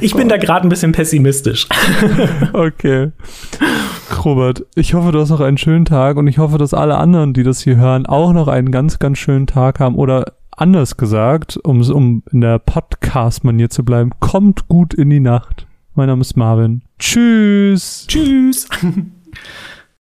[0.01, 1.67] Ich bin da gerade ein bisschen pessimistisch.
[2.53, 3.13] okay.
[4.25, 7.33] Robert, ich hoffe, du hast noch einen schönen Tag und ich hoffe, dass alle anderen,
[7.33, 11.57] die das hier hören, auch noch einen ganz, ganz schönen Tag haben oder anders gesagt,
[11.63, 15.67] um, um in der Podcast-Manier zu bleiben, kommt gut in die Nacht.
[15.97, 16.81] Mein Name ist Marvin.
[16.99, 18.05] Tschüss.
[18.07, 18.67] Tschüss.